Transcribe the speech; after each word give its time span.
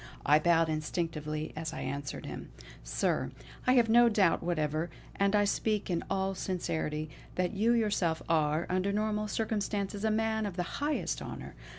I 0.25 0.39
bowed 0.39 0.67
instinctively 0.67 1.53
as 1.55 1.73
I 1.73 1.81
answered 1.81 2.25
him: 2.25 2.49
"Sir, 2.83 3.29
I 3.67 3.73
have 3.73 3.87
no 3.87 4.09
doubt 4.09 4.41
whatever, 4.41 4.89
and 5.15 5.35
I 5.35 5.45
speak 5.45 5.91
in 5.91 6.03
all 6.09 6.33
sincerity, 6.33 7.07
that 7.35 7.53
you 7.53 7.71
yourself 7.73 8.23
are, 8.27 8.65
under 8.67 8.91
normal 8.91 9.27
circumstances, 9.27 10.03
a 10.03 10.09
man 10.09 10.47
of 10.47 10.55
the 10.55 10.79
highest 10.81 11.21
honour. 11.21 11.53